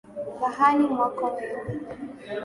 rahani 0.41 0.83
mwako 0.91 1.23
wewe 1.35 1.57